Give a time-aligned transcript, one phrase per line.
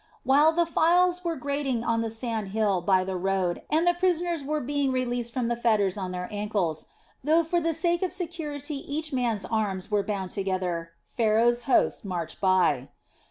[0.23, 4.43] While the files were grating on the sand hill by the road and the prisoners
[4.43, 6.87] were being released from the fetters on their ancles,
[7.23, 12.41] though for the sake of security each man's arms were bound together, Pharaoh's host marched
[12.41, 12.89] by.